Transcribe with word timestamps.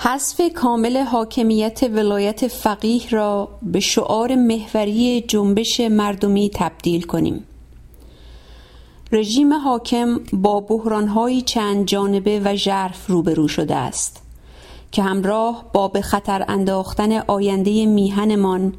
حذف 0.00 0.40
کامل 0.54 0.96
حاکمیت 0.96 1.82
ولایت 1.82 2.48
فقیه 2.48 3.10
را 3.10 3.48
به 3.62 3.80
شعار 3.80 4.34
محوری 4.34 5.20
جنبش 5.20 5.80
مردمی 5.80 6.50
تبدیل 6.54 7.02
کنیم. 7.02 7.44
رژیم 9.12 9.52
حاکم 9.52 10.20
با 10.32 10.60
بحرانهایی 10.60 11.42
چند 11.42 11.86
جانبه 11.86 12.40
و 12.44 12.56
ژرف 12.56 13.06
روبرو 13.06 13.48
شده 13.48 13.76
است 13.76 14.22
که 14.92 15.02
همراه 15.02 15.64
با 15.72 15.88
به 15.88 16.00
خطر 16.00 16.44
انداختن 16.48 17.12
آینده 17.12 17.86
میهنمان 17.86 18.74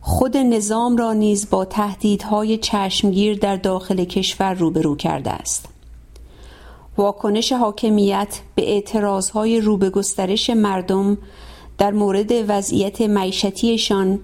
خود 0.00 0.36
نظام 0.36 0.96
را 0.96 1.12
نیز 1.12 1.50
با 1.50 1.64
تهدیدهای 1.64 2.58
چشمگیر 2.58 3.38
در 3.38 3.56
داخل 3.56 4.04
کشور 4.04 4.54
روبرو 4.54 4.96
کرده 4.96 5.30
است. 5.30 5.71
واکنش 6.96 7.52
حاکمیت 7.52 8.40
به 8.54 8.70
اعتراضهای 8.70 9.60
رو 9.60 9.76
به 9.76 9.90
گسترش 9.90 10.50
مردم 10.50 11.18
در 11.78 11.90
مورد 11.90 12.32
وضعیت 12.48 13.00
معیشتیشان 13.00 14.20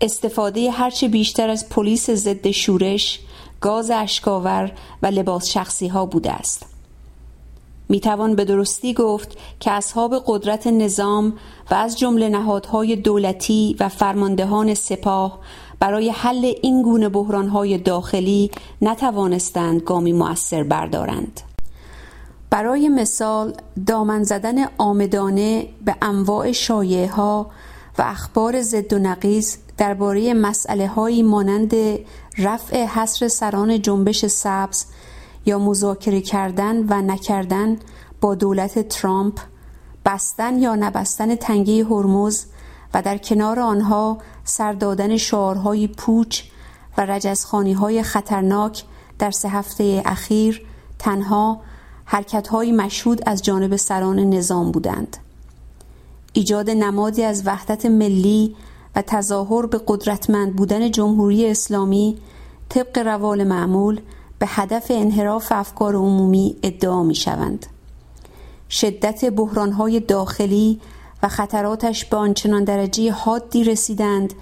استفاده 0.00 0.70
هرچه 0.70 1.08
بیشتر 1.08 1.50
از 1.50 1.68
پلیس 1.68 2.10
ضد 2.10 2.50
شورش 2.50 3.20
گاز 3.60 3.90
اشکاور 3.90 4.72
و 5.02 5.06
لباس 5.06 5.48
شخصی 5.48 5.88
ها 5.88 6.06
بوده 6.06 6.32
است. 6.32 6.66
می 7.88 8.00
توان 8.00 8.36
به 8.36 8.44
درستی 8.44 8.94
گفت 8.94 9.38
که 9.60 9.70
اصحاب 9.70 10.22
قدرت 10.26 10.66
نظام 10.66 11.32
و 11.70 11.74
از 11.74 11.98
جمله 11.98 12.28
نهادهای 12.28 12.96
دولتی 12.96 13.76
و 13.80 13.88
فرماندهان 13.88 14.74
سپاه 14.74 15.38
برای 15.78 16.10
حل 16.10 16.52
این 16.62 16.82
گونه 16.82 17.08
بحرانهای 17.08 17.78
داخلی 17.78 18.50
نتوانستند 18.82 19.80
گامی 19.80 20.12
مؤثر 20.12 20.62
بردارند. 20.62 21.51
برای 22.52 22.88
مثال 22.88 23.54
دامن 23.86 24.22
زدن 24.22 24.64
آمدانه 24.78 25.68
به 25.84 25.96
انواع 26.02 26.52
شایعه 26.52 27.10
ها 27.10 27.50
و 27.98 28.02
اخبار 28.02 28.62
ضد 28.62 28.92
و 28.92 28.98
نقیز 28.98 29.58
درباره 29.78 30.34
مسئله 30.34 30.88
هایی 30.88 31.22
مانند 31.22 31.74
رفع 32.38 32.84
حصر 32.84 33.28
سران 33.28 33.82
جنبش 33.82 34.26
سبز 34.26 34.86
یا 35.46 35.58
مذاکره 35.58 36.20
کردن 36.20 36.86
و 36.88 37.02
نکردن 37.02 37.76
با 38.20 38.34
دولت 38.34 38.88
ترامپ 38.88 39.40
بستن 40.06 40.58
یا 40.58 40.74
نبستن 40.74 41.34
تنگه 41.34 41.84
هرمز 41.84 42.44
و 42.94 43.02
در 43.02 43.18
کنار 43.18 43.60
آنها 43.60 44.18
سردادن 44.44 45.16
شعارهای 45.16 45.88
پوچ 45.88 46.42
و 46.98 47.06
رجزخانی 47.06 47.72
های 47.72 48.02
خطرناک 48.02 48.84
در 49.18 49.30
سه 49.30 49.48
هفته 49.48 50.02
اخیر 50.04 50.66
تنها 50.98 51.60
حرکتهایی 52.12 52.72
مشهود 52.72 53.20
از 53.26 53.42
جانب 53.42 53.76
سران 53.76 54.18
نظام 54.18 54.72
بودند 54.72 55.16
ایجاد 56.32 56.70
نمادی 56.70 57.22
از 57.22 57.46
وحدت 57.46 57.86
ملی 57.86 58.56
و 58.96 59.02
تظاهر 59.02 59.66
به 59.66 59.80
قدرتمند 59.86 60.56
بودن 60.56 60.90
جمهوری 60.90 61.46
اسلامی 61.46 62.18
طبق 62.68 62.98
روال 62.98 63.44
معمول 63.44 64.00
به 64.38 64.46
هدف 64.48 64.86
انحراف 64.90 65.52
افکار 65.52 65.94
عمومی 65.94 66.56
ادعا 66.62 67.02
می 67.02 67.14
شوند. 67.14 67.66
شدت 68.70 69.24
بحرانهای 69.24 70.00
داخلی 70.00 70.80
و 71.22 71.28
خطراتش 71.28 72.04
به 72.04 72.16
آنچنان 72.16 72.64
درجه 72.64 73.12
حادی 73.12 73.64
رسیدند 73.64 74.34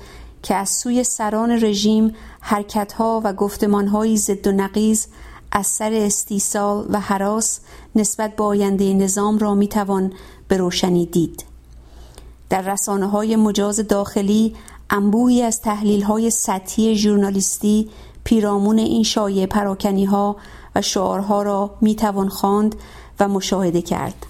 که 0.42 0.55
از 0.55 0.68
سوی 0.68 1.05
سران 1.05 1.50
رژیم 1.50 2.14
حرکتها 2.40 3.20
و 3.24 3.32
گفتمانهایی 3.32 4.16
ضد 4.16 4.46
و 4.46 4.52
نقیز 4.52 5.06
از 5.52 5.66
سر 5.66 5.92
استیصال 5.92 6.86
و 6.90 7.00
حراس 7.00 7.60
نسبت 7.96 8.36
به 8.36 8.44
آینده 8.44 8.94
نظام 8.94 9.38
را 9.38 9.54
می‌توان 9.54 10.12
به 10.48 10.56
روشنی 10.56 11.06
دید. 11.06 11.44
در 12.50 12.60
رسانه 12.60 13.06
های 13.06 13.36
مجاز 13.36 13.80
داخلی 13.80 14.54
انبوهی 14.90 15.42
از 15.42 15.60
تحلیل 15.60 16.02
های 16.02 16.30
سطحی 16.30 16.96
ژورنالیستی 16.96 17.90
پیرامون 18.24 18.78
این 18.78 19.02
شایع 19.02 19.46
پراکنی 19.46 20.05
ها 20.05 20.36
و 20.74 20.83
شعارها 20.83 21.42
را 21.42 21.70
می‌توان 21.80 22.28
خواند 22.28 22.74
و 23.20 23.28
مشاهده 23.28 23.83
کرد. 23.83 24.27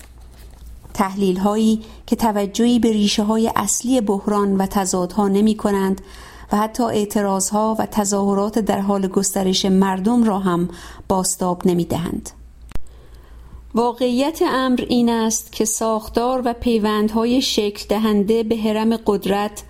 تحلیل 0.95 1.37
هایی 1.37 1.83
که 2.07 2.17
توجهی 2.17 2.79
به 2.79 2.93
ریشه 2.93 3.23
های 3.23 3.53
اصلی 3.57 4.01
بحران 4.01 4.57
و 4.57 4.67
تضادها 4.67 5.29
نمی 5.29 5.57
کنند 5.57 6.01
و 6.53 6.57
حتی 6.57 6.83
اعتراضها 6.83 7.77
و 7.79 7.87
تظاهرات 7.87 8.59
در 8.59 8.81
حال 8.81 9.07
گسترش 9.07 9.65
مردم 9.65 10.25
را 10.25 10.39
هم 10.39 10.69
باستاب 11.09 11.67
نمی 11.67 11.85
دهند. 11.85 12.31
واقعیت 13.75 14.43
امر 14.47 14.85
این 14.89 15.09
است 15.09 15.53
که 15.53 15.65
ساختار 15.65 16.43
و 16.45 16.53
پیوندهای 16.53 17.43
شکل 17.43 17.87
دهنده 17.89 18.43
به 18.43 18.57
حرم 18.57 18.97
قدرت 18.97 19.63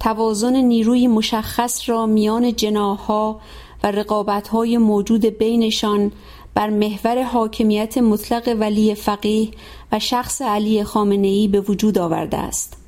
توازن 0.00 0.56
نیروی 0.56 1.06
مشخص 1.06 1.88
را 1.88 2.06
میان 2.06 2.56
جناها 2.56 3.40
و 3.82 3.90
رقابتهای 3.90 4.78
موجود 4.78 5.24
بینشان 5.24 6.12
بر 6.54 6.70
محور 6.70 7.22
حاکمیت 7.22 7.98
مطلق 7.98 8.56
ولی 8.60 8.94
فقیه 8.94 9.48
و 9.92 9.98
شخص 9.98 10.42
علی 10.42 10.84
خامنه‌ای 10.84 11.48
به 11.48 11.60
وجود 11.60 11.98
آورده 11.98 12.36
است. 12.36 12.83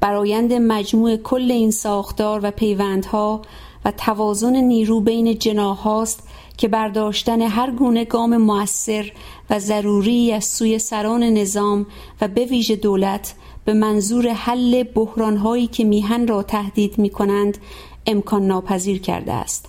برایند 0.00 0.52
مجموع 0.52 1.16
کل 1.16 1.50
این 1.50 1.70
ساختار 1.70 2.40
و 2.42 2.50
پیوندها 2.50 3.42
و 3.84 3.90
توازن 3.90 4.56
نیرو 4.56 5.00
بین 5.00 5.38
جناهاست 5.38 6.28
که 6.56 6.68
برداشتن 6.68 7.42
هر 7.42 7.70
گونه 7.70 8.04
گام 8.04 8.36
موثر 8.36 9.12
و 9.50 9.58
ضروری 9.58 10.32
از 10.32 10.44
سوی 10.44 10.78
سران 10.78 11.22
نظام 11.22 11.86
و 12.20 12.28
به 12.28 12.44
ویژه 12.44 12.76
دولت 12.76 13.34
به 13.64 13.74
منظور 13.74 14.28
حل 14.28 14.82
بحرانهایی 14.82 15.66
که 15.66 15.84
میهن 15.84 16.26
را 16.26 16.42
تهدید 16.42 16.98
می 16.98 17.10
کنند 17.10 17.58
امکان 18.06 18.46
ناپذیر 18.46 19.00
کرده 19.00 19.32
است. 19.32 19.66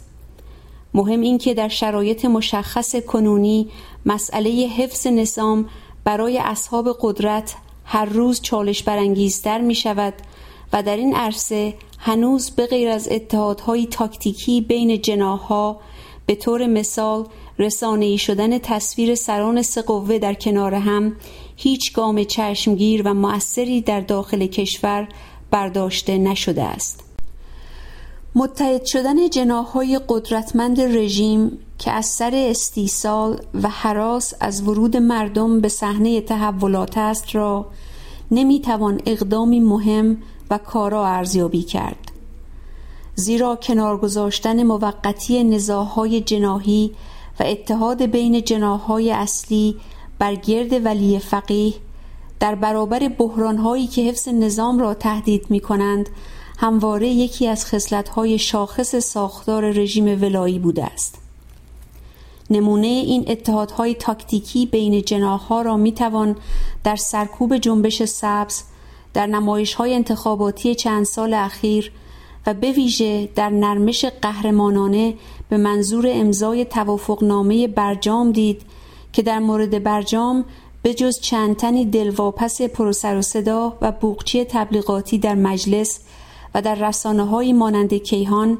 مهم 0.94 1.22
این 1.22 1.38
که 1.38 1.54
در 1.54 1.68
شرایط 1.68 2.26
مشخص 2.26 2.96
کنونی 2.96 3.70
مسئله 4.06 4.50
حفظ 4.50 5.08
نظام 5.08 5.70
برای 6.04 6.38
اصحاب 6.38 6.98
قدرت 7.02 7.56
هر 7.86 8.06
روز 8.06 8.42
چالش 8.42 8.84
برانگیزتر 8.84 9.62
می 9.62 9.76
شود 9.76 10.14
و 10.74 10.84
در 10.84 10.98
این 10.98 11.16
عرصه 11.16 11.74
هنوز 12.00 12.52
به 12.52 12.68
غیر 12.68 12.90
از 12.90 13.08
اتحادهای 13.12 13.86
تاکتیکی 13.86 14.62
بین 14.62 15.02
جناها 15.02 15.80
به 16.26 16.36
طور 16.36 16.68
مثال 16.68 17.28
رسانه‌ای 17.60 18.18
شدن 18.18 18.58
تصویر 18.58 19.16
سران 19.16 19.62
سه 19.62 19.82
قوه 19.82 20.18
در 20.18 20.34
کنار 20.34 20.74
هم 20.74 21.16
هیچ 21.56 21.94
گام 21.94 22.24
چشمگیر 22.24 23.02
و 23.06 23.14
مؤثری 23.14 23.82
در 23.82 24.02
داخل 24.02 24.46
کشور 24.46 25.08
برداشته 25.52 26.18
نشده 26.18 26.64
است. 26.64 27.04
متحد 28.36 28.86
شدن 28.86 29.30
جناهای 29.30 30.00
قدرتمند 30.10 30.82
رژیم 30.82 31.58
که 31.82 31.92
از 31.92 32.06
سر 32.06 32.32
استیصال 32.36 33.42
و 33.54 33.70
حراس 33.70 34.34
از 34.40 34.62
ورود 34.68 34.98
مردم 34.98 35.62
به 35.62 35.70
صحنه 35.70 36.22
تحولات 36.22 36.98
است 36.98 37.36
را 37.36 37.66
نمی‌توان 38.32 39.02
اقدامی 39.06 39.60
مهم 39.60 40.18
و 40.50 40.58
کارا 40.58 41.08
ارزیابی 41.08 41.64
کرد. 41.64 42.12
زیرا 43.16 43.56
کنار 43.56 43.98
گذاشتن 43.98 44.64
موقتی 44.64 45.44
نزاهای 45.44 46.22
جناهی 46.22 46.92
و 47.40 47.44
اتحاد 47.44 48.02
بین 48.06 48.44
جناهای 48.44 49.12
اصلی 49.12 49.76
بر 50.20 50.36
گرد 50.36 50.86
ولی 50.86 51.20
فقیه 51.20 51.74
در 52.40 52.56
برابر 52.56 53.08
بحرانهایی 53.08 53.88
که 53.88 54.02
حفظ 54.02 54.28
نظام 54.28 54.80
را 54.80 54.94
تهدید 54.94 55.46
می 55.50 55.60
کنند 55.60 56.10
همواره 56.58 57.08
یکی 57.08 57.48
از 57.48 57.66
خصلت‌های 57.66 58.40
شاخص 58.40 58.96
ساختار 58.96 59.72
رژیم 59.72 60.22
ولایی 60.22 60.60
بوده 60.60 60.84
است. 60.84 61.21
نمونه 62.52 62.88
این 62.88 63.26
اتحادهای 63.28 63.94
تاکتیکی 63.94 64.66
بین 64.66 65.02
جناحها 65.02 65.62
را 65.62 65.78
می 65.78 65.92
توان 65.92 66.36
در 66.84 66.96
سرکوب 66.96 67.58
جنبش 67.58 68.04
سبز 68.04 68.64
در 69.14 69.28
نمایش 69.28 69.74
های 69.74 69.94
انتخاباتی 69.94 70.76
چند 70.76 71.06
سال 71.06 71.34
اخیر 71.34 71.92
و 72.48 72.54
به 72.54 72.72
ویژه 72.72 73.30
در 73.36 73.50
نرمش 73.50 74.06
قهرمانانه 74.06 75.14
به 75.50 75.58
منظور 75.58 76.06
امضای 76.10 76.66
توافقنامه 76.66 77.68
برجام 77.68 78.32
دید 78.32 78.62
که 79.14 79.22
در 79.22 79.40
مورد 79.40 79.84
برجام 79.84 80.46
به 80.82 80.94
جز 80.94 81.20
چند 81.20 81.56
تنی 81.56 81.86
دلواپس 81.86 82.62
پروسر 82.62 83.16
و 83.16 83.22
صدا 83.22 83.78
و 83.82 83.92
بوقچی 83.92 84.46
تبلیغاتی 84.46 85.18
در 85.18 85.36
مجلس 85.36 86.00
و 86.56 86.62
در 86.62 86.76
رسانه 86.76 87.26
های 87.26 87.54
مانند 87.54 87.94
کیهان 87.94 88.58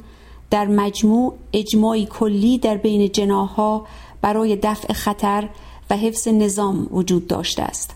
در 0.52 0.68
مجموع 0.68 1.34
اجماعی 1.54 2.06
کلی 2.06 2.58
در 2.58 2.78
بین 2.78 3.12
جناها 3.12 3.86
برای 4.22 4.56
دفع 4.56 4.94
خطر 4.94 5.50
و 5.90 5.98
حفظ 5.98 6.28
نظام 6.28 6.88
وجود 6.92 7.28
داشته 7.28 7.64
است. 7.64 7.96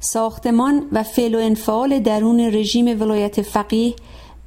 ساختمان 0.00 0.86
و 0.92 1.02
فعل 1.02 1.34
و 1.34 1.38
انفعال 1.38 1.98
درون 1.98 2.40
رژیم 2.40 3.00
ولایت 3.00 3.42
فقیه 3.42 3.94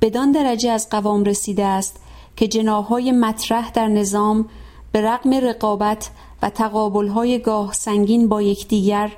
بدان 0.01 0.31
درجه 0.31 0.71
از 0.71 0.89
قوام 0.89 1.23
رسیده 1.23 1.65
است 1.65 1.99
که 2.35 2.47
جناهای 2.47 3.11
مطرح 3.11 3.71
در 3.71 3.87
نظام 3.87 4.49
به 4.91 5.01
رغم 5.01 5.33
رقابت 5.33 6.09
و 6.41 6.49
تقابلهای 6.49 7.39
گاه 7.39 7.73
سنگین 7.73 8.27
با 8.27 8.41
یکدیگر 8.41 9.11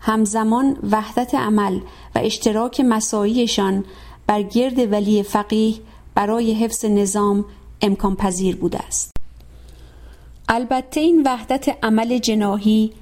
همزمان 0.00 0.76
وحدت 0.90 1.34
عمل 1.34 1.80
و 2.14 2.18
اشتراک 2.18 2.80
مساعیشان 2.80 3.84
بر 4.26 4.42
گرد 4.42 4.92
ولی 4.92 5.22
فقیه 5.22 5.74
برای 6.20 6.54
حفظ 6.54 6.84
نظام 6.84 7.44
امکان 7.82 8.16
پذیر 8.16 8.56
بوده 8.56 8.78
است 8.78 9.10
البته 10.48 11.00
این 11.00 11.22
وحدت 11.26 11.84
عمل 11.84 12.18
جناهی 12.18 12.92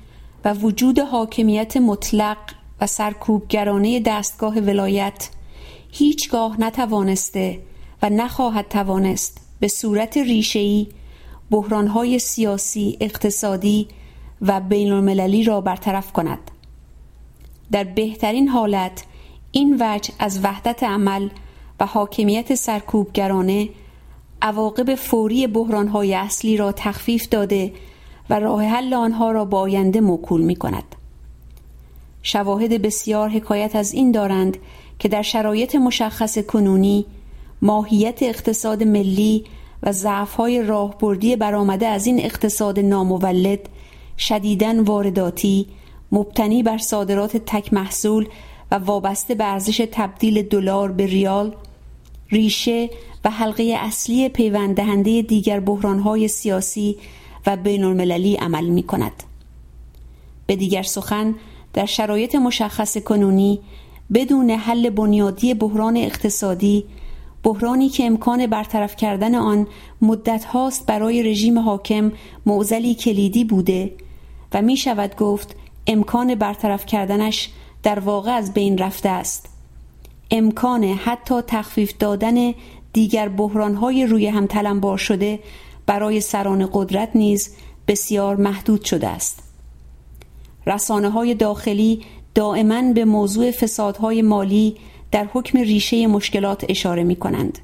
و 0.45 0.55
وجود 0.55 0.99
حاکمیت 0.99 1.77
مطلق 1.77 2.37
و 2.81 2.87
سرکوبگرانه 2.87 4.01
دستگاه 4.01 4.61
ولایت 4.61 5.29
هیچگاه 5.93 6.61
نتوانسته 6.61 7.63
و 8.03 8.11
نخواهد 8.11 8.69
توانست 8.69 9.41
به 9.61 9.69
صورت 9.69 10.17
ریشه‌ای 10.17 10.87
بحرانهای 11.51 12.19
سیاسی، 12.19 12.99
اقتصادی 13.01 13.89
و 14.43 14.61
بین 14.61 14.93
المللی 14.93 15.45
را 15.45 15.61
برطرف 15.61 16.13
کند. 16.13 16.51
در 17.73 17.85
بهترین 17.85 18.49
حالت 18.49 19.05
این 19.53 19.77
وجه 19.81 20.15
از 20.19 20.45
وحدت 20.45 20.83
عمل 20.83 21.29
و 21.81 21.87
حاکمیت 21.87 22.55
سرکوبگرانه 22.55 23.69
عواقب 24.43 24.95
فوری 24.95 25.47
بحرانهای 25.47 26.15
اصلی 26.15 26.57
را 26.57 26.73
تخفیف 26.73 27.29
داده 27.29 27.73
و 28.31 28.41
راه 28.41 28.65
حل 28.65 28.95
آنها 28.95 29.31
را 29.31 29.45
با 29.45 29.61
آینده 29.61 30.01
موکول 30.01 30.41
می 30.41 30.57
کند. 30.57 30.95
شواهد 32.23 32.83
بسیار 32.83 33.29
حکایت 33.29 33.77
از 33.77 33.93
این 33.93 34.13
دارند 34.13 34.57
که 34.99 35.09
در 35.09 35.23
شرایط 35.23 35.75
مشخص 35.75 36.39
کنونی 36.39 37.07
ماهیت 37.63 38.23
اقتصاد 38.23 38.83
ملی 38.83 39.45
و 39.83 39.93
ضعف‌های 39.93 40.63
راهبردی 40.63 41.37
برآمده 41.37 41.87
از 41.87 42.07
این 42.07 42.21
اقتصاد 42.21 42.81
نامولد 42.81 43.69
شدیداً 44.19 44.83
وارداتی 44.83 45.67
مبتنی 46.13 46.63
بر 46.63 46.79
صادرات 46.79 47.37
تک 47.37 47.73
محصول 47.73 48.29
و 48.71 48.75
وابسته 48.75 49.35
به 49.35 49.45
ارزش 49.45 49.89
تبدیل 49.93 50.43
دلار 50.43 50.93
به 50.93 51.07
ریال 51.07 51.55
ریشه 52.31 52.91
و 53.25 53.31
حلقه 53.31 53.77
اصلی 53.79 54.29
پیوند 54.29 54.77
دهنده 54.77 55.23
دیگر 55.23 55.61
بحرانهای 55.61 56.29
سیاسی 56.29 56.97
و 57.47 57.57
بین 57.57 57.85
المللی 57.85 58.35
عمل 58.35 58.65
می 58.65 58.83
کند. 58.83 59.23
به 60.47 60.57
دیگر 60.57 60.83
سخن 60.83 61.35
در 61.73 61.87
شرایط 61.87 62.35
مشخص 62.35 62.99
کنونی 62.99 63.61
بدون 64.15 64.51
حل 64.51 64.91
بنیادی 64.91 65.55
بحران 65.55 65.97
اقتصادی 65.97 66.85
بحرانی 67.43 67.89
که 67.89 68.05
امکان 68.05 68.47
برطرف 68.47 68.97
کردن 68.97 69.35
آن 69.35 69.67
مدت 70.03 70.45
هاست 70.45 70.87
برای 70.87 71.23
رژیم 71.23 71.59
حاکم 71.59 72.13
معزلی 72.47 72.95
کلیدی 72.95 73.45
بوده 73.45 73.93
و 74.53 74.63
می 74.63 74.77
شود 74.77 75.17
گفت 75.17 75.57
امکان 75.87 76.35
برطرف 76.35 76.87
کردنش 76.87 77.51
در 77.83 77.99
واقع 77.99 78.31
از 78.31 78.55
بین 78.55 78.79
رفته 78.79 79.09
است 79.09 79.58
امکان 80.31 80.85
حتی 80.85 81.41
تخفیف 81.47 81.93
دادن 81.99 82.55
دیگر 82.93 83.29
بحرانهای 83.29 84.07
روی 84.07 84.27
هم 84.27 84.47
تلمبار 84.47 84.99
شده 84.99 85.41
برای 85.87 86.21
سران 86.21 86.69
قدرت 86.73 87.11
نیز 87.15 87.55
بسیار 87.89 88.37
محدود 88.37 88.85
شده 88.85 89.09
است 89.09 89.43
رسانه 90.67 91.11
های 91.11 91.35
داخلی 91.35 92.01
دائما 92.35 92.93
به 92.93 93.05
موضوع 93.05 93.51
فسادهای 93.51 94.23
مالی 94.23 94.77
در 95.13 95.29
حکم 95.33 95.59
ریشه 95.59 96.07
مشکلات 96.07 96.65
اشاره 96.69 97.05
می 97.05 97.17
کنند. 97.17 97.59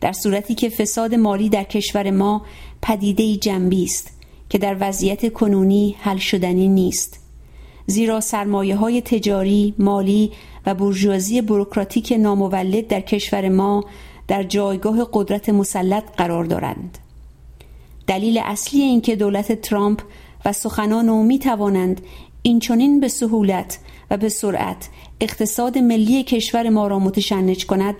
در 0.00 0.12
صورتی 0.12 0.54
که 0.54 0.68
فساد 0.68 1.14
مالی 1.14 1.48
در 1.48 1.64
کشور 1.64 2.10
ما 2.10 2.42
پدیده 2.82 3.36
جنبی 3.36 3.84
است 3.84 4.10
که 4.48 4.58
در 4.58 4.76
وضعیت 4.80 5.32
کنونی 5.32 5.96
حل 6.00 6.16
شدنی 6.16 6.68
نیست. 6.68 7.19
زیرا 7.90 8.20
سرمایه 8.20 8.76
های 8.76 9.00
تجاری، 9.00 9.74
مالی 9.78 10.32
و 10.66 10.74
برجوازی 10.74 11.40
بروکراتیک 11.40 12.14
نامولد 12.18 12.86
در 12.86 13.00
کشور 13.00 13.48
ما 13.48 13.84
در 14.28 14.42
جایگاه 14.42 15.08
قدرت 15.12 15.48
مسلط 15.48 16.04
قرار 16.16 16.44
دارند. 16.44 16.98
دلیل 18.06 18.40
اصلی 18.44 18.80
اینکه 18.80 19.16
دولت 19.16 19.60
ترامپ 19.60 20.02
و 20.44 20.52
سخنان 20.52 21.08
او 21.08 21.22
می 21.22 21.38
توانند 21.38 22.00
اینچنین 22.42 23.00
به 23.00 23.08
سهولت 23.08 23.78
و 24.10 24.16
به 24.16 24.28
سرعت 24.28 24.88
اقتصاد 25.20 25.78
ملی 25.78 26.22
کشور 26.22 26.68
ما 26.68 26.86
را 26.86 26.98
متشنج 26.98 27.66
کند 27.66 27.94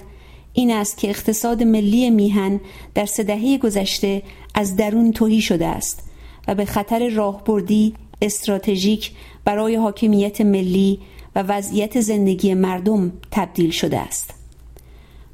این 0.53 0.71
است 0.71 0.99
که 0.99 1.09
اقتصاد 1.09 1.63
ملی 1.63 2.11
میهن 2.11 2.61
در 2.95 3.07
سه 3.07 3.23
دهه 3.23 3.59
گذشته 3.59 4.23
از 4.55 4.77
درون 4.77 5.13
توهی 5.13 5.41
شده 5.41 5.67
است 5.67 6.11
و 6.49 6.55
به 6.55 6.65
خطر 6.65 7.09
راهبردی 7.09 7.95
استراتژیک 8.23 9.13
برای 9.45 9.77
حاکمیت 9.77 10.41
ملی 10.41 10.99
و 11.37 11.43
وضعیت 11.43 12.01
زندگی 12.01 12.55
مردم 12.55 13.13
تبدیل 13.31 13.71
شده 13.71 13.99
است. 13.99 14.35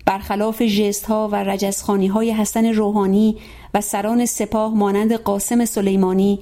برخلاف 0.07 0.63
جست 0.63 1.05
ها 1.05 1.29
و 1.33 1.35
رجزخانی 1.35 2.07
های 2.07 2.31
حسن 2.31 2.67
روحانی 2.67 3.37
و 3.75 3.81
سران 3.81 4.27
سپاه 4.27 4.75
مانند 4.75 5.13
قاسم 5.13 5.65
سلیمانی 5.65 6.39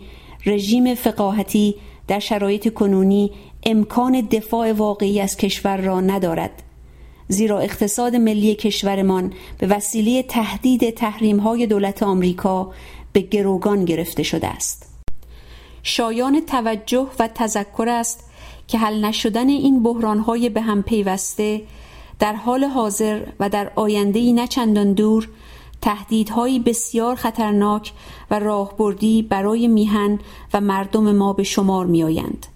رژیم 0.47 0.95
فقاهتی 0.95 1.75
در 2.09 2.19
شرایط 2.19 2.75
کنونی 2.75 3.31
امکان 3.63 4.21
دفاع 4.21 4.73
واقعی 4.73 5.21
از 5.21 5.37
کشور 5.37 5.77
را 5.77 6.01
ندارد. 6.01 6.63
زیرا 7.29 7.59
اقتصاد 7.59 8.17
ملی 8.17 8.55
کشورمان 8.55 9.33
به 9.59 9.67
وسیله 9.67 10.23
تهدید 10.23 10.91
تحریم 10.91 11.41
های 11.41 11.67
دولت 11.67 12.03
آمریکا 12.03 12.73
به 13.13 13.21
گروگان 13.21 13.85
گرفته 13.85 14.23
شده 14.23 14.47
است. 14.47 14.94
شایان 15.85 16.41
توجه 16.41 17.07
و 17.19 17.29
تذکر 17.29 17.89
است 17.89 18.31
که 18.69 18.79
حل 18.79 19.05
نشدن 19.05 19.49
این 19.49 19.83
بحران 19.83 20.19
های 20.19 20.49
به 20.49 20.61
هم 20.61 20.83
پیوسته 20.83 21.63
در 22.19 22.33
حال 22.33 22.65
حاضر 22.65 23.27
و 23.41 23.49
در 23.49 23.73
آینده 23.75 24.33
نه 24.33 24.47
چندان 24.47 24.93
دور 24.93 25.29
تهدیدهایی 25.83 26.59
بسیار 26.59 27.15
خطرناک 27.15 27.93
و 28.31 28.39
راهبردی 28.39 29.23
برای 29.23 29.69
میهن 29.69 30.19
و 30.55 30.61
مردم 30.61 31.17
ما 31.17 31.33
به 31.33 31.43
شمار 31.43 31.87
می 31.87 32.05
آیند. 32.05 32.47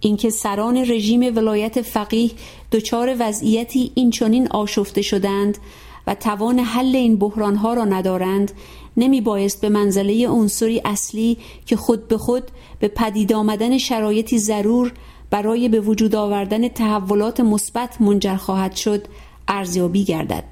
اینکه 0.00 0.30
سران 0.30 0.76
رژیم 0.76 1.36
ولایت 1.36 1.82
فقیه 1.82 2.30
دچار 2.72 3.16
وضعیتی 3.18 3.92
اینچنین 3.94 4.48
آشفته 4.48 5.02
شدند 5.02 5.58
و 6.06 6.14
توان 6.14 6.58
حل 6.58 6.96
این 6.96 7.16
بحرانها 7.16 7.74
را 7.74 7.84
ندارند 7.84 8.52
نمی 8.98 9.20
بایست 9.20 9.60
به 9.60 9.68
منزله 9.68 10.28
عنصری 10.28 10.82
اصلی 10.84 11.38
که 11.66 11.76
خود 11.76 12.08
به 12.08 12.18
خود 12.18 12.42
به 12.78 12.88
پدید 12.88 13.32
آمدن 13.32 13.78
شرایطی 13.78 14.38
ضرور 14.38 14.92
برای 15.30 15.68
به 15.68 15.80
وجود 15.80 16.14
آوردن 16.14 16.68
تحولات 16.68 17.40
مثبت 17.40 18.00
منجر 18.00 18.36
خواهد 18.36 18.76
شد 18.76 19.06
ارزیابی 19.48 20.04
گردد. 20.04 20.44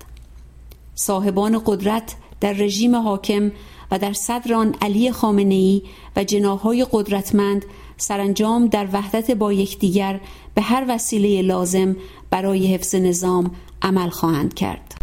صاحبان 0.94 1.62
قدرت 1.66 2.14
در 2.40 2.52
رژیم 2.52 2.97
حاکم 2.97 3.52
و 3.90 3.99
در 3.99 4.12
صدر 4.12 4.54
آن 4.54 4.75
علی 4.80 5.12
خامنه 5.12 5.82
و 6.16 6.25
جناهای 6.25 6.87
قدرتمند 6.92 7.64
سرانجام 7.97 8.66
در 8.66 8.88
وحدت 8.92 9.30
با 9.30 9.52
یکدیگر 9.52 10.20
به 10.54 10.62
هر 10.62 10.85
وسیله 10.88 11.42
لازم 11.42 11.97
برای 12.30 12.75
حفظ 12.75 12.94
نظام 12.94 13.50
عمل 13.82 14.09
خواهند 14.09 14.54
کرد. 14.54 14.94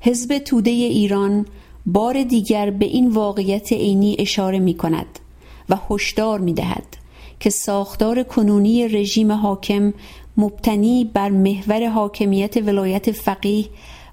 حزب 0.00 0.38
توده 0.38 0.70
ایران 0.70 1.46
بار 1.92 2.22
دیگر 2.22 2.70
به 2.70 2.86
این 2.86 3.08
واقعیت 3.08 3.72
عینی 3.72 4.16
اشاره 4.18 4.58
می 4.58 4.74
کند 4.74 5.18
و 5.68 5.76
هشدار 5.90 6.40
می 6.40 6.52
دهد 6.52 6.96
که 7.40 7.50
ساختار 7.50 8.22
کنونی 8.22 8.88
رژیم 8.88 9.32
حاکم 9.32 9.94
مبتنی 10.36 11.10
بر 11.14 11.30
محور 11.30 11.88
حاکمیت 11.88 12.56
ولایت 12.56 13.12
فقیه 13.12 13.64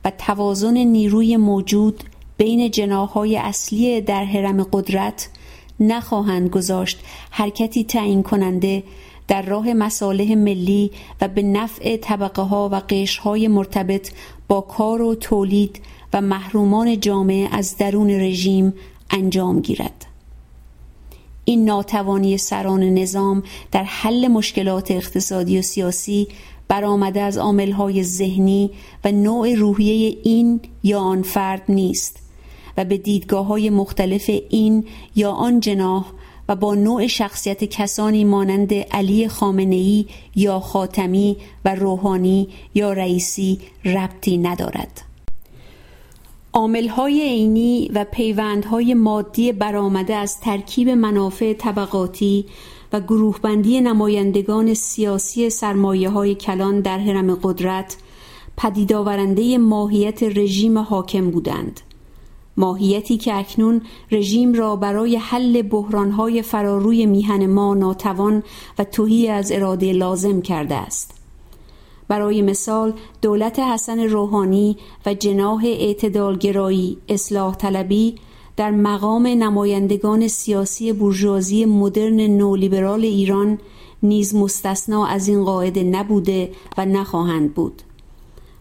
و 0.05 0.11
توازن 0.17 0.77
نیروی 0.77 1.37
موجود 1.37 2.03
بین 2.37 2.71
جناهای 2.71 3.37
اصلی 3.37 4.01
در 4.01 4.25
حرم 4.25 4.63
قدرت 4.63 5.29
نخواهند 5.79 6.49
گذاشت 6.49 6.99
حرکتی 7.29 7.83
تعیین 7.83 8.23
کننده 8.23 8.83
در 9.27 9.41
راه 9.41 9.73
مصالح 9.73 10.35
ملی 10.35 10.91
و 11.21 11.27
به 11.27 11.41
نفع 11.41 11.97
طبقه 11.97 12.41
ها 12.41 12.69
و 12.71 12.81
قشرهای 12.89 13.47
مرتبط 13.47 14.11
با 14.47 14.61
کار 14.61 15.01
و 15.01 15.15
تولید 15.15 15.81
و 16.13 16.21
محرومان 16.21 16.99
جامعه 16.99 17.49
از 17.51 17.77
درون 17.77 18.09
رژیم 18.09 18.73
انجام 19.09 19.59
گیرد. 19.59 20.05
این 21.45 21.65
ناتوانی 21.65 22.37
سران 22.37 22.83
نظام 22.83 23.43
در 23.71 23.83
حل 23.83 24.27
مشکلات 24.27 24.91
اقتصادی 24.91 25.59
و 25.59 25.61
سیاسی 25.61 26.27
برآمده 26.67 27.21
از 27.21 27.37
عاملهای 27.37 28.03
ذهنی 28.03 28.71
و 29.03 29.11
نوع 29.11 29.53
روحیه 29.53 30.17
این 30.23 30.59
یا 30.83 30.99
آن 30.99 31.21
فرد 31.21 31.61
نیست 31.69 32.19
و 32.77 32.85
به 32.85 32.97
دیدگاه 32.97 33.45
های 33.45 33.69
مختلف 33.69 34.29
این 34.49 34.85
یا 35.15 35.31
آن 35.31 35.59
جناح 35.59 36.05
و 36.49 36.55
با 36.55 36.75
نوع 36.75 37.07
شخصیت 37.07 37.63
کسانی 37.63 38.23
مانند 38.23 38.73
علی 38.73 39.27
خامنه‌ای 39.27 40.05
یا 40.35 40.59
خاتمی 40.59 41.37
و 41.65 41.75
روحانی 41.75 42.47
یا 42.75 42.93
رئیسی 42.93 43.59
ربطی 43.85 44.37
ندارد. 44.37 45.01
عاملهای 46.53 47.21
عینی 47.21 47.91
و 47.93 48.05
پیوندهای 48.11 48.93
مادی 48.93 49.51
برآمده 49.51 50.15
از 50.15 50.39
ترکیب 50.39 50.89
منافع 50.89 51.53
طبقاتی 51.53 52.45
و 52.93 52.99
گروه 52.99 53.39
بندی 53.41 53.81
نمایندگان 53.81 54.73
سیاسی 54.73 55.49
سرمایه 55.49 56.09
های 56.09 56.35
کلان 56.35 56.79
در 56.79 56.99
حرم 56.99 57.35
قدرت 57.35 57.97
پدیدآورنده 58.57 59.57
ماهیت 59.57 60.23
رژیم 60.23 60.77
حاکم 60.77 61.31
بودند 61.31 61.81
ماهیتی 62.57 63.17
که 63.17 63.35
اکنون 63.35 63.81
رژیم 64.11 64.53
را 64.53 64.75
برای 64.75 65.15
حل 65.15 65.61
بحرانهای 65.61 66.41
فراروی 66.41 67.05
میهن 67.05 67.45
ما 67.45 67.73
ناتوان 67.73 68.43
و 68.79 68.83
توهی 68.83 69.27
از 69.27 69.51
اراده 69.51 69.93
لازم 69.93 70.41
کرده 70.41 70.75
است. 70.75 71.11
برای 72.07 72.41
مثال 72.41 72.93
دولت 73.21 73.59
حسن 73.59 73.99
روحانی 73.99 74.77
و 75.05 75.13
جناح 75.13 75.65
اعتدالگرایی 75.65 76.97
اصلاح 77.09 77.55
طلبی 77.55 78.15
در 78.57 78.71
مقام 78.71 79.27
نمایندگان 79.27 80.27
سیاسی 80.27 80.93
بورژوازی 80.93 81.65
مدرن 81.65 82.21
نولیبرال 82.21 83.01
ایران 83.01 83.59
نیز 84.03 84.35
مستثنا 84.35 85.05
از 85.05 85.27
این 85.27 85.43
قاعده 85.45 85.83
نبوده 85.83 86.51
و 86.77 86.85
نخواهند 86.85 87.53
بود. 87.53 87.81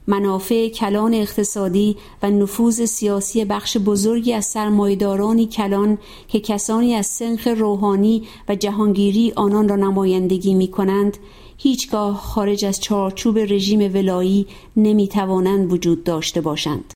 منافع 0.07 0.69
کلان 0.69 1.15
اقتصادی 1.15 1.97
و 2.23 2.31
نفوذ 2.31 2.85
سیاسی 2.85 3.45
بخش 3.45 3.77
بزرگی 3.77 4.33
از 4.33 4.45
سرمایدارانی 4.45 5.47
کلان 5.47 5.99
که 6.29 6.41
کسانی 6.41 6.95
از 6.95 7.07
سنخ 7.07 7.47
روحانی 7.47 8.23
و 8.49 8.55
جهانگیری 8.55 9.33
آنان 9.37 9.69
را 9.69 9.77
نمایندگی 9.77 10.55
می 10.55 10.69
کنند 10.69 11.19
هیچگاه 11.57 12.17
خارج 12.17 12.65
از 12.65 12.81
چارچوب 12.81 13.39
رژیم 13.39 13.95
ولایی 13.95 14.47
نمی 14.77 15.09
توانند 15.09 15.73
وجود 15.73 16.05
داشته 16.05 16.41
باشند. 16.41 16.93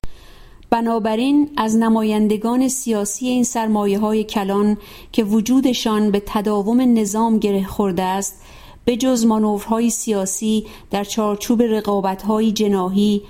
بنابراین 0.69 1.49
از 1.57 1.75
نمایندگان 1.75 2.67
سیاسی 2.67 3.27
این 3.27 3.43
سرمایه 3.43 3.99
های 3.99 4.23
کلان 4.23 4.77
که 5.11 5.23
وجودشان 5.23 6.11
به 6.11 6.23
تداوم 6.25 6.81
نظام 6.99 7.39
گره 7.39 7.63
خورده 7.63 8.03
است 8.03 8.41
به 8.85 8.97
جز 8.97 9.25
مانورهای 9.25 9.89
سیاسی 9.89 10.65
در 10.91 11.03
چارچوب 11.03 11.61
رقابتهای 11.61 12.51
جناهی 12.51 13.21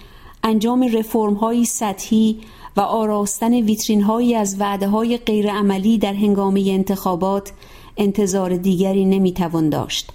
انجام 0.43 0.83
رفرمهای 0.93 1.65
سطحی 1.65 2.39
و 2.77 2.81
آراستن 2.81 3.53
ویترینهایی 3.53 4.35
از 4.35 4.59
وعده 4.59 4.87
های 4.87 5.17
غیرعملی 5.17 5.97
در 5.97 6.13
هنگامه 6.13 6.65
انتخابات 6.67 7.51
انتظار 7.97 8.57
دیگری 8.57 9.05
نمی‌توان 9.05 9.69
داشت. 9.69 10.11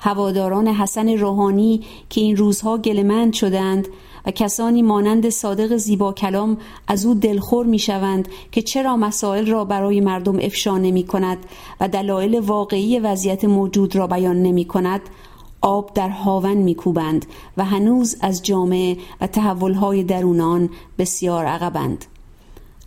هواداران 0.00 0.68
حسن 0.68 1.08
روحانی 1.08 1.80
که 2.10 2.20
این 2.20 2.36
روزها 2.36 2.78
گلمند 2.78 3.32
شدند 3.32 3.88
و 4.26 4.30
کسانی 4.30 4.82
مانند 4.82 5.28
صادق 5.28 5.76
زیبا 5.76 6.12
کلام 6.12 6.58
از 6.88 7.06
او 7.06 7.14
دلخور 7.14 7.66
می 7.66 7.78
شوند 7.78 8.28
که 8.52 8.62
چرا 8.62 8.96
مسائل 8.96 9.46
را 9.46 9.64
برای 9.64 10.00
مردم 10.00 10.38
افشا 10.38 10.78
نمی 10.78 11.06
کند 11.06 11.38
و 11.80 11.88
دلایل 11.88 12.38
واقعی 12.38 12.98
وضعیت 12.98 13.44
موجود 13.44 13.96
را 13.96 14.06
بیان 14.06 14.42
نمی 14.42 14.64
کند 14.64 15.00
آب 15.62 15.94
در 15.94 16.08
هاون 16.08 16.56
میکوبند 16.56 17.26
و 17.56 17.64
هنوز 17.64 18.16
از 18.20 18.42
جامعه 18.42 18.96
و 19.20 19.26
تحولهای 19.26 20.02
درونان 20.02 20.70
بسیار 20.98 21.46
عقبند. 21.46 22.04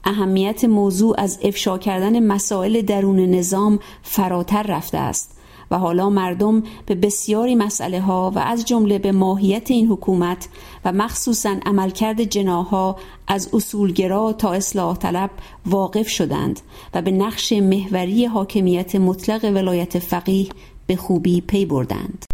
اهمیت 0.03 0.65
موضوع 0.65 1.15
از 1.17 1.39
افشا 1.43 1.77
کردن 1.77 2.23
مسائل 2.23 2.81
درون 2.81 3.19
نظام 3.19 3.79
فراتر 4.03 4.63
رفته 4.63 4.97
است. 4.97 5.37
و 5.73 5.77
حالا 5.77 6.09
مردم 6.09 6.63
به 6.85 6.95
بسیاری 6.95 7.55
مسئله 7.55 8.01
ها 8.01 8.31
و 8.35 8.39
از 8.39 8.65
جمله 8.65 8.99
به 8.99 9.11
ماهیت 9.11 9.71
این 9.71 9.87
حکومت 9.87 10.47
و 10.85 10.91
مخصوصا 10.91 11.55
عملکرد 11.65 12.23
جناها 12.23 12.95
از 13.27 13.49
اصولگرا 13.53 14.33
تا 14.33 14.53
اصلاح 14.53 14.97
طلب 14.97 15.29
واقف 15.65 16.07
شدند 16.07 16.59
و 16.93 17.01
به 17.01 17.11
نقش 17.11 17.53
محوری 17.53 18.25
حاکمیت 18.25 18.95
مطلق 18.95 19.43
ولایت 19.43 19.99
فقیه 19.99 20.47
به 20.87 20.95
خوبی 20.95 21.41
پی 21.41 21.65
بردند. 21.65 22.25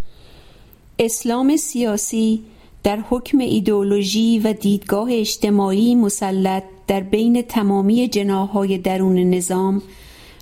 اسلام 1.00 1.58
سیاسی 1.58 2.44
در 2.84 3.00
حکم 3.10 3.38
ایدئولوژی 3.38 4.40
و 4.40 4.54
دیدگاه 4.54 5.08
اجتماعی 5.12 5.96
مسلط 5.96 6.64
در 6.88 7.00
بین 7.00 7.42
تمامی 7.42 8.08
جناهای 8.08 8.78
درون 8.78 9.18
نظام 9.18 9.82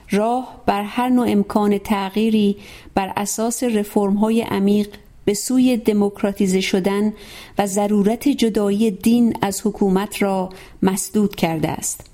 راه 0.09 0.63
بر 0.65 0.83
هر 0.83 1.09
نوع 1.09 1.25
امکان 1.29 1.77
تغییری 1.77 2.57
بر 2.95 3.13
اساس 3.15 3.63
رفرم 3.63 4.13
های 4.13 4.41
عمیق 4.41 4.87
به 5.25 5.33
سوی 5.33 5.77
دموکراتیزه 5.77 6.61
شدن 6.61 7.13
و 7.57 7.67
ضرورت 7.67 8.27
جدایی 8.27 8.91
دین 8.91 9.37
از 9.41 9.61
حکومت 9.65 10.21
را 10.21 10.49
مسدود 10.83 11.35
کرده 11.35 11.69
است. 11.69 12.05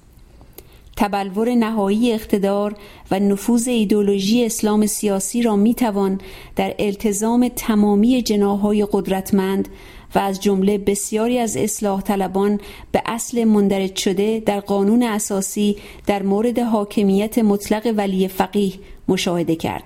تبلور 0.98 1.56
نهایی 1.56 2.14
اقتدار 2.14 2.76
و 3.12 3.20
نفوذ 3.20 3.68
ایدولوژی 3.68 4.46
اسلام 4.46 4.86
سیاسی 4.86 5.42
را 5.42 5.56
می‌توان 5.56 6.22
در 6.56 6.76
التزام 6.80 7.48
تمامی 7.56 8.22
جناهای 8.22 8.88
قدرتمند 8.92 9.68
و 10.16 10.20
از 10.20 10.42
جمله 10.42 10.78
بسیاری 10.78 11.40
از 11.40 11.58
اصلاح 11.58 12.02
طلبان 12.02 12.60
به 12.92 13.02
اصل 13.06 13.44
مندرج 13.44 13.96
شده 13.96 14.44
در 14.46 14.60
قانون 14.60 15.04
اساسی 15.04 15.78
در 16.08 16.24
مورد 16.24 16.60
حاکمیت 16.60 17.38
مطلق 17.38 17.94
ولی 17.98 18.28
فقیه 18.28 18.74
مشاهده 19.08 19.56
کرد. 19.56 19.84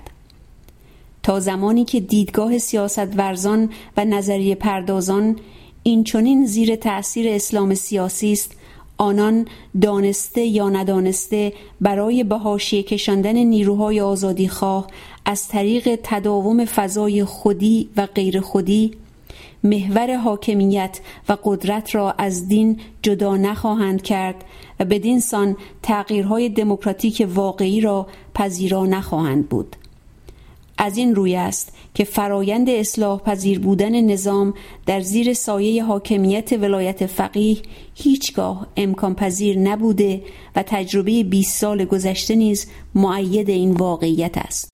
تا 1.23 1.39
زمانی 1.39 1.85
که 1.85 1.99
دیدگاه 1.99 2.57
سیاست 2.57 3.17
ورزان 3.17 3.69
و 3.97 4.05
نظریه 4.05 4.55
پردازان 4.55 5.35
این 5.83 6.03
چونین 6.03 6.45
زیر 6.45 6.75
تأثیر 6.75 7.27
اسلام 7.29 7.75
سیاسی 7.75 8.31
است 8.31 8.51
آنان 8.97 9.47
دانسته 9.81 10.41
یا 10.41 10.69
ندانسته 10.69 11.53
برای 11.81 12.23
به 12.23 12.37
حاشیه 12.37 12.83
کشاندن 12.83 13.37
نیروهای 13.37 14.01
آزادی 14.01 14.47
خواه 14.47 14.87
از 15.25 15.47
طریق 15.47 15.99
تداوم 16.03 16.65
فضای 16.65 17.23
خودی 17.23 17.89
و 17.97 18.05
غیر 18.05 18.39
خودی 18.39 18.91
محور 19.63 20.15
حاکمیت 20.15 20.99
و 21.29 21.37
قدرت 21.43 21.95
را 21.95 22.11
از 22.11 22.47
دین 22.47 22.79
جدا 23.01 23.37
نخواهند 23.37 24.01
کرد 24.01 24.43
و 24.79 24.85
بدین 24.85 25.19
سان 25.19 25.57
تغییرهای 25.83 26.49
دموکراتیک 26.49 27.27
واقعی 27.33 27.81
را 27.81 28.07
پذیرا 28.33 28.85
نخواهند 28.85 29.49
بود. 29.49 29.75
از 30.77 30.97
این 30.97 31.15
روی 31.15 31.35
است 31.35 31.73
که 31.93 32.03
فرایند 32.03 32.69
اصلاح 32.69 33.19
پذیر 33.19 33.59
بودن 33.59 34.01
نظام 34.01 34.53
در 34.85 35.01
زیر 35.01 35.33
سایه 35.33 35.83
حاکمیت 35.83 36.51
ولایت 36.51 37.05
فقیه 37.05 37.57
هیچگاه 37.95 38.67
امکان 38.77 39.15
پذیر 39.15 39.59
نبوده 39.59 40.21
و 40.55 40.63
تجربه 40.63 41.23
20 41.23 41.59
سال 41.59 41.85
گذشته 41.85 42.35
نیز 42.35 42.67
معید 42.95 43.49
این 43.49 43.71
واقعیت 43.71 44.37
است. 44.37 44.69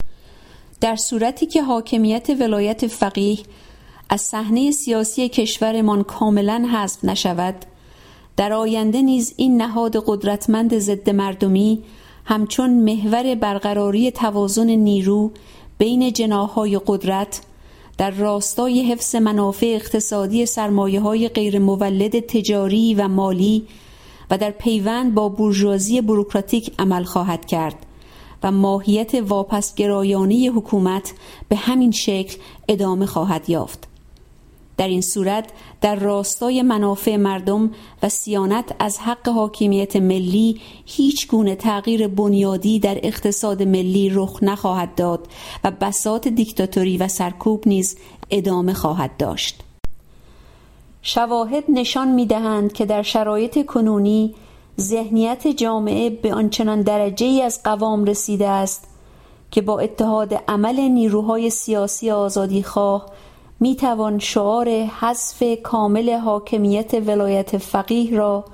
در 0.81 0.95
صورتی 0.95 1.45
که 1.45 1.63
حاکمیت 1.63 2.29
ولایت 2.39 2.87
فقیه 2.87 3.37
از 4.13 4.21
صحنه 4.21 4.71
سیاسی 4.71 5.29
کشورمان 5.29 6.03
کاملا 6.03 6.67
حذف 6.73 7.05
نشود. 7.05 7.55
در 8.37 8.53
آینده 8.53 9.01
نیز 9.01 9.33
این 9.37 9.61
نهاد 9.61 10.03
قدرتمند 10.07 10.77
ضد 10.77 11.09
مردمی 11.09 11.83
همچون 12.25 12.69
محور 12.69 13.35
برقراری 13.35 14.11
توازن 14.11 14.69
نیرو 14.69 15.31
بین 15.77 16.13
جناهای 16.13 16.81
قدرت 16.87 17.41
در 17.97 18.11
راستای 18.11 18.91
حفظ 18.91 19.15
منافع 19.15 19.65
اقتصادی 19.65 20.45
سرمایه 20.45 20.99
های 20.99 21.27
غیر 21.27 21.59
مولد 21.59 22.19
تجاری 22.19 22.93
و 22.93 23.07
مالی 23.07 23.67
و 24.31 24.37
در 24.37 24.51
پیوند 24.51 25.13
با 25.13 25.29
بورژوازی 25.29 26.01
بروکراتیک 26.01 26.71
عمل 26.79 27.03
خواهد 27.03 27.45
کرد 27.45 27.85
و 28.43 28.51
ماهیت 28.51 29.15
واپسگرایانه 29.15 30.51
حکومت 30.55 31.13
به 31.49 31.55
همین 31.55 31.91
شکل 31.91 32.37
ادامه 32.67 33.05
خواهد 33.05 33.49
یافت. 33.49 33.92
در 34.77 34.87
این 34.87 35.01
صورت 35.01 35.49
در 35.81 35.95
راستای 35.95 36.61
منافع 36.61 37.15
مردم 37.15 37.71
و 38.03 38.09
سیانت 38.09 38.75
از 38.79 38.99
حق 38.99 39.29
حاکمیت 39.29 39.95
ملی 39.95 40.61
هیچ 40.85 41.27
گونه 41.27 41.55
تغییر 41.55 42.07
بنیادی 42.07 42.79
در 42.79 42.99
اقتصاد 43.03 43.63
ملی 43.63 44.09
رخ 44.09 44.39
نخواهد 44.41 44.95
داد 44.95 45.27
و 45.63 45.71
بسات 45.71 46.27
دیکتاتوری 46.27 46.97
و 46.97 47.07
سرکوب 47.07 47.63
نیز 47.67 47.97
ادامه 48.29 48.73
خواهد 48.73 49.17
داشت. 49.17 49.63
شواهد 51.01 51.63
نشان 51.69 52.07
می 52.07 52.25
دهند 52.25 52.73
که 52.73 52.85
در 52.85 53.01
شرایط 53.01 53.65
کنونی 53.65 54.35
ذهنیت 54.81 55.47
جامعه 55.47 56.09
به 56.09 56.33
آنچنان 56.33 56.81
درجه 56.81 57.25
ای 57.25 57.41
از 57.41 57.63
قوام 57.63 58.05
رسیده 58.05 58.47
است 58.47 58.87
که 59.51 59.61
با 59.61 59.79
اتحاد 59.79 60.33
عمل 60.47 60.79
نیروهای 60.79 61.49
سیاسی 61.49 62.11
آزادی 62.11 62.63
خواه 62.63 63.05
می 63.59 63.75
توان 63.75 64.19
شعار 64.19 64.69
حذف 64.69 65.43
کامل 65.63 66.09
حاکمیت 66.09 66.93
ولایت 66.93 67.57
فقیه 67.57 68.17
را 68.17 68.45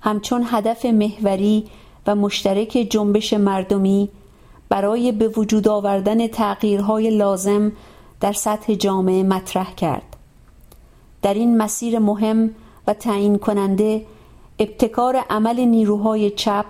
همچون 0.00 0.46
هدف 0.46 0.84
محوری 0.84 1.64
و 2.06 2.14
مشترک 2.14 2.86
جنبش 2.90 3.32
مردمی 3.32 4.08
برای 4.68 5.12
به 5.12 5.28
وجود 5.28 5.68
آوردن 5.68 6.26
تغییرهای 6.26 7.10
لازم 7.10 7.72
در 8.20 8.32
سطح 8.32 8.74
جامعه 8.74 9.22
مطرح 9.22 9.74
کرد. 9.74 10.16
در 11.22 11.34
این 11.34 11.56
مسیر 11.56 11.98
مهم 11.98 12.50
و 12.86 12.94
تعیین 12.94 13.38
کننده 13.38 14.06
ابتکار 14.58 15.16
عمل 15.30 15.60
نیروهای 15.60 16.30
چپ، 16.30 16.66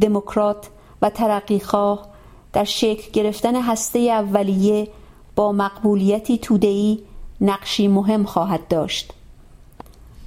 دموکرات 0.00 0.68
و 1.02 1.10
ترقیخواه 1.10 2.06
در 2.52 2.64
شکل 2.64 3.10
گرفتن 3.12 3.62
هسته 3.62 3.98
اولیه 3.98 4.88
با 5.40 5.52
مقبولیتی 5.52 6.38
توده‌ای 6.38 6.98
نقشی 7.40 7.88
مهم 7.88 8.24
خواهد 8.24 8.68
داشت. 8.68 9.12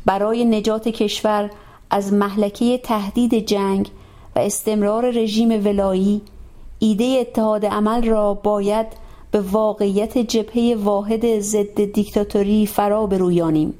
برای 0.05 0.45
نجات 0.45 0.87
کشور 0.87 1.49
از 1.89 2.13
محلکه 2.13 2.77
تهدید 2.77 3.45
جنگ 3.47 3.89
و 4.35 4.39
استمرار 4.39 5.11
رژیم 5.11 5.65
ولایی 5.65 6.21
ایده 6.79 7.17
اتحاد 7.21 7.65
عمل 7.65 8.03
را 8.03 8.33
باید 8.33 8.87
به 9.31 9.41
واقعیت 9.41 10.17
جبهه 10.17 10.77
واحد 10.83 11.39
ضد 11.39 11.85
دیکتاتوری 11.93 12.65
فرا 12.65 13.07
برویانیم. 13.07 13.73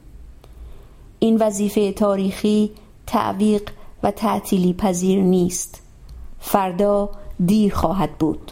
این 1.19 1.37
وظیفه 1.37 1.91
تاریخی 1.91 2.71
تعویق 3.07 3.69
و 4.03 4.11
تعطیلی 4.11 4.73
پذیر 4.73 5.21
نیست. 5.21 5.81
فردا 6.39 7.09
دیر 7.45 7.73
خواهد 7.73 8.11
بود. 8.17 8.51